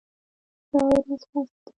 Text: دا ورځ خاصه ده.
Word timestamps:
دا 0.71 0.77
ورځ 0.87 1.21
خاصه 1.29 1.55
ده. 1.63 1.69